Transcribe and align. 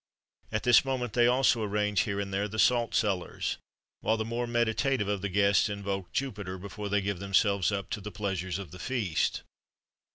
At 0.51 0.63
this 0.63 0.83
moment 0.83 1.13
they 1.13 1.27
also 1.27 1.61
arrange 1.61 1.99
here 1.99 2.19
and 2.19 2.33
there 2.33 2.47
the 2.47 2.57
salt 2.57 2.95
cellars,[XXXV 2.95 3.51
33] 3.51 3.59
while 3.99 4.17
the 4.17 4.25
more 4.25 4.47
meditative 4.47 5.07
of 5.07 5.21
the 5.21 5.29
guests 5.29 5.69
invoke 5.69 6.11
Jupiter, 6.11 6.57
before 6.57 6.89
they 6.89 7.01
give 7.01 7.19
themselves 7.19 7.71
up 7.71 7.91
to 7.91 8.01
the 8.01 8.09
pleasures 8.09 8.57
of 8.57 8.71
the 8.71 8.79
feast. 8.79 9.43